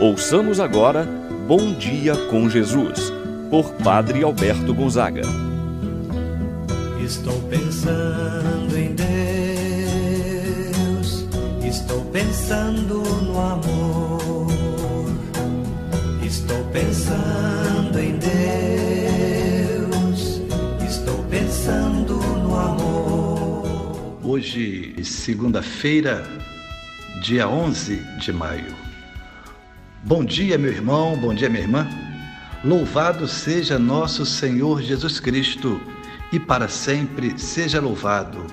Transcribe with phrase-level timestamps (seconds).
[0.00, 1.04] Ouçamos agora
[1.46, 3.12] Bom Dia com Jesus,
[3.50, 5.20] por Padre Alberto Gonzaga.
[7.04, 8.94] Estou pensando em
[10.64, 11.26] Deus,
[11.62, 14.46] estou pensando no amor,
[16.24, 19.90] estou pensando em Deus,
[20.82, 24.18] estou pensando no amor.
[24.24, 26.26] Hoje, segunda-feira,
[27.22, 28.89] dia 11 de maio.
[30.02, 31.86] Bom dia, meu irmão, bom dia, minha irmã.
[32.64, 35.78] Louvado seja nosso Senhor Jesus Cristo
[36.32, 38.46] e para sempre seja louvado.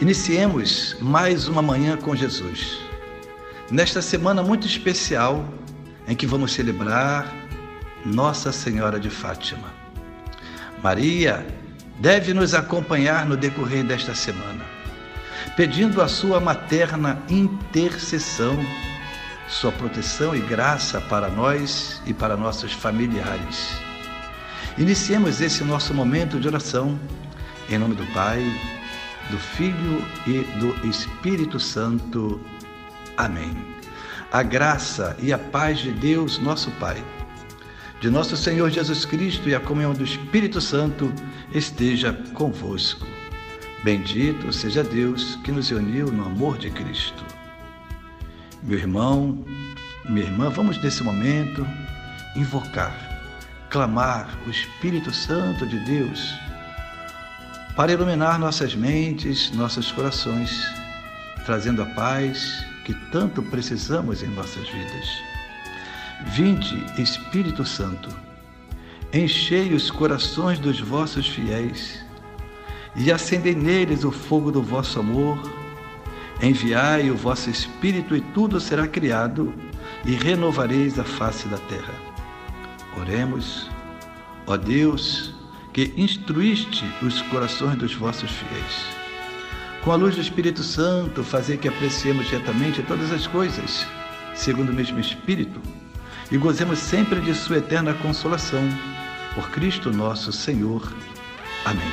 [0.00, 2.78] Iniciemos mais uma manhã com Jesus.
[3.72, 5.44] Nesta semana muito especial
[6.06, 7.34] em que vamos celebrar
[8.06, 9.74] Nossa Senhora de Fátima.
[10.80, 11.44] Maria
[11.98, 14.64] deve nos acompanhar no decorrer desta semana,
[15.56, 18.56] pedindo a sua materna intercessão
[19.50, 23.76] sua proteção e graça para nós e para nossos familiares.
[24.78, 26.98] Iniciemos esse nosso momento de oração
[27.68, 28.42] em nome do Pai,
[29.28, 32.40] do Filho e do Espírito Santo.
[33.16, 33.56] Amém.
[34.32, 37.02] A graça e a paz de Deus, nosso Pai,
[38.00, 41.12] de nosso Senhor Jesus Cristo e a comunhão do Espírito Santo
[41.52, 43.06] esteja convosco.
[43.82, 47.39] Bendito seja Deus que nos uniu no amor de Cristo.
[48.62, 49.42] Meu irmão,
[50.06, 51.66] minha irmã, vamos nesse momento
[52.36, 52.94] invocar,
[53.70, 56.34] clamar o Espírito Santo de Deus
[57.74, 60.62] para iluminar nossas mentes, nossos corações,
[61.46, 65.08] trazendo a paz que tanto precisamos em nossas vidas.
[66.26, 68.10] Vinde, Espírito Santo,
[69.10, 72.04] enchei os corações dos vossos fiéis
[72.94, 75.59] e acendei neles o fogo do vosso amor
[76.42, 79.52] Enviai o vosso Espírito e tudo será criado,
[80.04, 81.92] e renovareis a face da terra.
[82.98, 83.70] Oremos,
[84.46, 85.34] ó Deus,
[85.72, 88.86] que instruíste os corações dos vossos fiéis.
[89.82, 93.86] Com a luz do Espírito Santo, fazer que apreciemos retamente todas as coisas,
[94.34, 95.60] segundo o mesmo Espírito,
[96.30, 98.66] e gozemos sempre de Sua eterna consolação.
[99.34, 100.90] Por Cristo nosso Senhor.
[101.64, 101.92] Amém.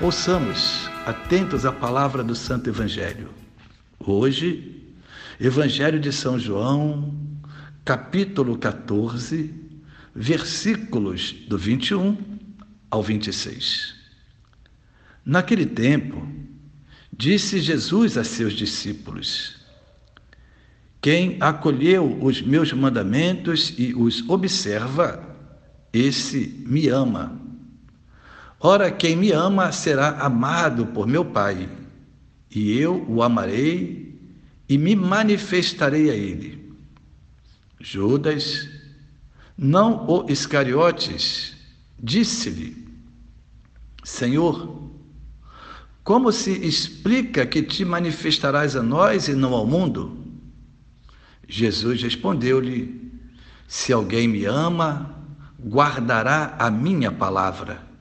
[0.00, 3.28] Ouçamos atentos à palavra do Santo Evangelho.
[4.00, 4.82] Hoje,
[5.38, 7.14] Evangelho de São João,
[7.84, 9.52] capítulo 14,
[10.14, 12.16] versículos do 21
[12.90, 13.94] ao 26.
[15.26, 16.26] Naquele tempo,
[17.12, 19.56] disse Jesus a seus discípulos:
[21.02, 25.22] Quem acolheu os meus mandamentos e os observa,
[25.92, 27.43] esse me ama.
[28.66, 31.68] Ora, quem me ama será amado por meu Pai,
[32.50, 34.18] e eu o amarei
[34.66, 36.74] e me manifestarei a ele.
[37.78, 38.66] Judas,
[39.54, 41.54] não o Iscariotes,
[42.02, 42.88] disse-lhe:
[44.02, 44.90] Senhor,
[46.02, 50.24] como se explica que te manifestarás a nós e não ao mundo?
[51.46, 53.12] Jesus respondeu-lhe:
[53.68, 55.22] Se alguém me ama,
[55.62, 57.92] guardará a minha palavra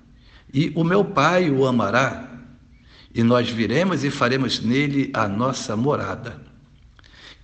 [0.54, 2.30] e o meu Pai o amará,
[3.14, 6.42] e nós viremos e faremos nele a nossa morada.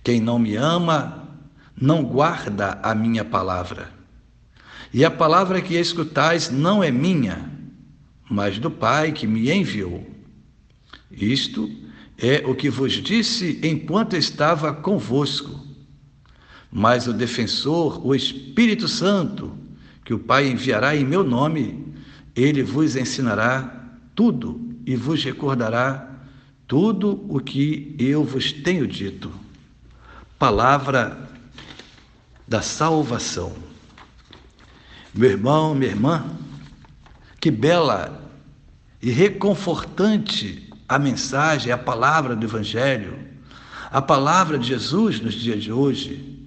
[0.02, 1.28] Quem não me ama,
[1.78, 3.92] não guarda a minha palavra.
[4.92, 7.50] E a palavra que escutais não é minha,
[8.28, 10.06] mas do Pai que me enviou.
[11.10, 11.70] Isto
[12.16, 15.66] é o que vos disse enquanto estava convosco.
[16.70, 19.56] Mas o defensor, o Espírito Santo,
[20.04, 21.89] que o Pai enviará em meu nome,
[22.34, 26.08] ele vos ensinará tudo e vos recordará
[26.66, 29.32] tudo o que eu vos tenho dito.
[30.38, 31.28] Palavra
[32.46, 33.52] da salvação.
[35.12, 36.24] Meu irmão, minha irmã,
[37.40, 38.30] que bela
[39.02, 43.18] e reconfortante a mensagem, a palavra do Evangelho,
[43.90, 46.38] a palavra de Jesus nos dias de hoje.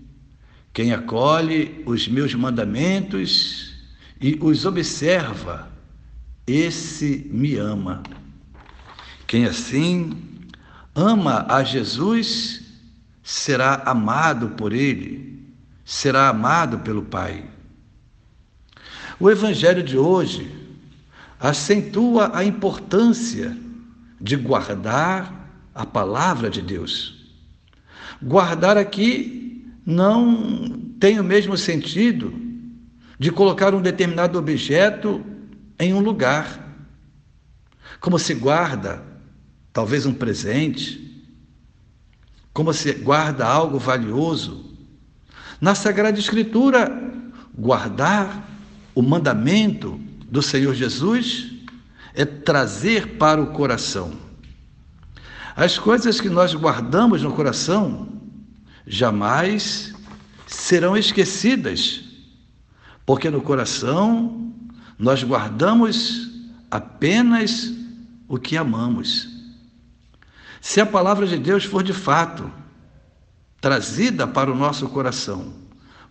[0.72, 3.74] Quem acolhe os meus mandamentos
[4.22, 5.73] e os observa,
[6.46, 8.04] esse me ama.
[9.28, 10.14] Quem assim
[10.94, 12.62] ama a Jesus
[13.24, 15.42] será amado por Ele,
[15.86, 17.46] será amado pelo Pai.
[19.20, 20.52] O Evangelho de hoje
[21.40, 23.56] acentua a importância
[24.20, 27.26] de guardar a palavra de Deus.
[28.22, 32.34] Guardar aqui não tem o mesmo sentido
[33.20, 35.24] de colocar um determinado objeto
[35.80, 36.60] em um lugar.
[38.00, 39.04] Como se guarda,
[39.72, 41.26] talvez um presente,
[42.54, 44.72] como se guarda algo valioso,
[45.60, 46.92] Na Sagrada Escritura,
[47.58, 48.50] guardar
[48.94, 50.00] o mandamento
[50.30, 51.52] do Senhor Jesus
[52.14, 54.12] é trazer para o coração.
[55.56, 58.10] As coisas que nós guardamos no coração
[58.86, 59.94] jamais
[60.48, 62.04] serão esquecidas,
[63.06, 64.54] porque no coração
[65.04, 66.32] nós guardamos
[66.72, 67.74] apenas
[68.26, 69.28] o que amamos.
[70.62, 72.50] Se a palavra de Deus for de fato
[73.60, 75.56] trazida para o nosso coração,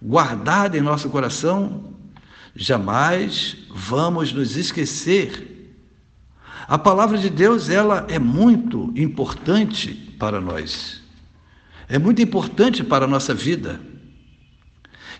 [0.00, 1.94] guardada em nosso coração,
[2.54, 5.74] jamais vamos nos esquecer.
[6.68, 11.00] A palavra de Deus, ela é muito importante para nós.
[11.88, 13.80] É muito importante para a nossa vida.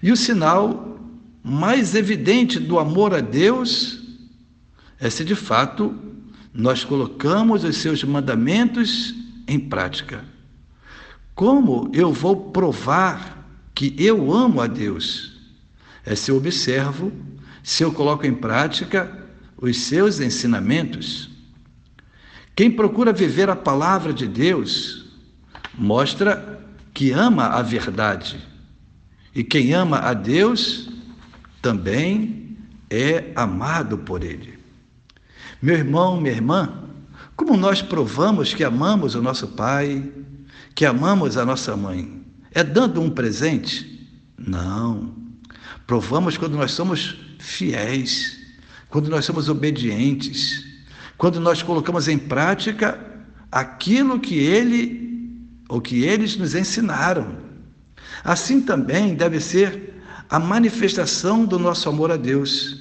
[0.03, 0.92] E o sinal
[1.43, 4.01] mais evidente do amor a Deus
[5.01, 5.95] é se de fato
[6.55, 9.15] nós colocamos os seus mandamentos
[9.49, 10.25] em prática.
[11.35, 15.41] Como eu vou provar que eu amo a Deus?
[16.05, 17.13] É se eu observo,
[17.63, 21.31] se eu coloco em prática os seus ensinamentos.
[22.55, 25.07] Quem procura viver a palavra de Deus
[25.75, 26.61] mostra
[26.93, 28.39] que ama a verdade.
[29.35, 30.91] E quem ama a Deus
[31.63, 32.59] também
[32.91, 34.59] é amado por Ele.
[35.63, 36.91] Meu irmão, minha irmã,
[37.37, 40.13] como nós provamos que amamos o nosso Pai,
[40.75, 42.21] que amamos a nossa mãe?
[42.53, 44.09] É dando um presente?
[44.37, 45.15] Não.
[45.87, 48.39] Provamos quando nós somos fiéis,
[48.89, 50.67] quando nós somos obedientes,
[51.17, 52.99] quando nós colocamos em prática
[53.51, 55.39] aquilo que ele
[55.69, 57.37] ou que eles nos ensinaram.
[58.25, 59.92] Assim também deve ser
[60.33, 62.79] a manifestação do nosso amor a Deus.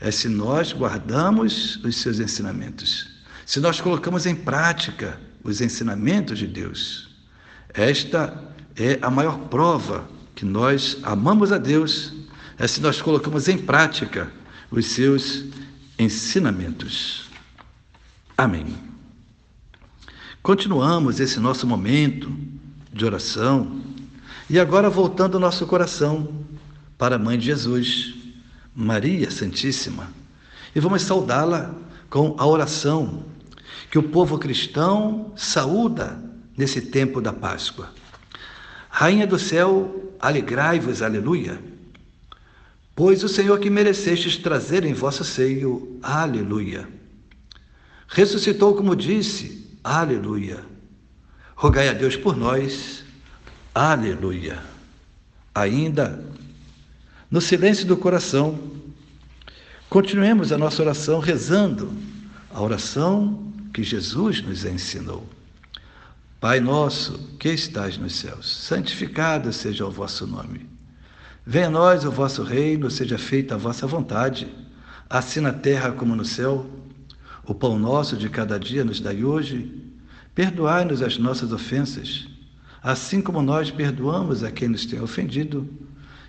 [0.00, 3.06] É se nós guardamos os seus ensinamentos,
[3.44, 7.10] se nós colocamos em prática os ensinamentos de Deus.
[7.74, 8.42] Esta
[8.74, 12.14] é a maior prova que nós amamos a Deus,
[12.58, 14.32] é se nós colocamos em prática
[14.70, 15.44] os seus
[15.98, 17.28] ensinamentos.
[18.38, 18.74] Amém.
[20.42, 22.34] Continuamos esse nosso momento
[22.90, 23.82] de oração
[24.48, 26.48] e agora voltando o nosso coração
[27.00, 28.12] para a Mãe de Jesus,
[28.76, 30.12] Maria Santíssima,
[30.76, 31.74] e vamos saudá-la
[32.10, 33.24] com a oração
[33.90, 36.22] que o povo cristão saúda
[36.54, 37.88] nesse tempo da Páscoa.
[38.90, 41.58] Rainha do céu, alegrai-vos, aleluia.
[42.94, 46.86] Pois o Senhor que merecestes trazer em vosso seio, aleluia.
[48.08, 50.62] Ressuscitou como disse, aleluia.
[51.56, 53.02] Rogai a Deus por nós,
[53.74, 54.62] aleluia.
[55.54, 56.22] Ainda,
[57.30, 58.58] no silêncio do coração,
[59.88, 61.92] continuemos a nossa oração rezando
[62.52, 65.24] a oração que Jesus nos ensinou.
[66.40, 70.68] Pai nosso, que estais nos céus, santificado seja o vosso nome.
[71.46, 74.48] Venha a nós o vosso reino, seja feita a vossa vontade,
[75.08, 76.66] assim na terra como no céu.
[77.44, 79.72] O pão nosso de cada dia nos dai hoje.
[80.34, 82.26] Perdoai-nos as nossas ofensas,
[82.82, 85.68] assim como nós perdoamos a quem nos tem ofendido,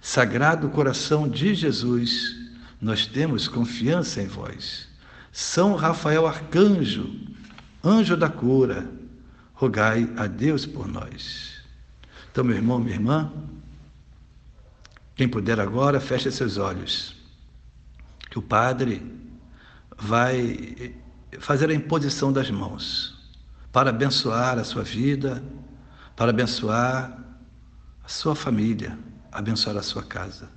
[0.00, 2.36] Sagrado coração de Jesus,
[2.80, 4.88] nós temos confiança em vós.
[5.32, 7.14] São Rafael Arcanjo,
[7.84, 8.88] anjo da cura,
[9.54, 11.60] rogai a Deus por nós.
[12.30, 13.32] Então, meu irmão, minha irmã,
[15.14, 17.16] quem puder agora, feche seus olhos,
[18.30, 19.02] que o Padre
[19.96, 20.94] vai
[21.38, 23.16] fazer a imposição das mãos
[23.72, 25.42] para abençoar a sua vida,
[26.14, 27.18] para abençoar
[28.04, 28.98] a sua família,
[29.36, 30.48] abençoar a sua casa.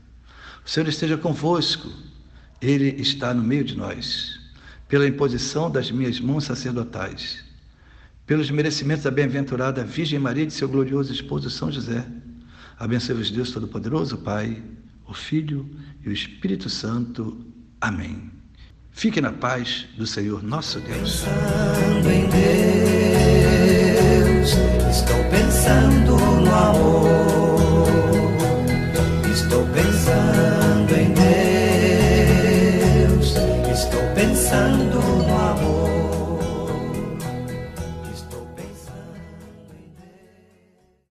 [0.66, 1.90] O Senhor esteja convosco,
[2.62, 4.40] Ele está no meio de nós,
[4.88, 7.50] pela imposição das minhas mãos sacerdotais
[8.30, 12.06] pelos merecimentos da bem-aventurada Virgem Maria e de seu glorioso esposo São José.
[12.78, 14.62] Abençoe-vos Deus Todo-Poderoso, Pai,
[15.08, 15.68] o Filho
[16.06, 17.44] e o Espírito Santo.
[17.82, 18.30] Amém.
[18.92, 21.24] Fique na paz do Senhor nosso Deus.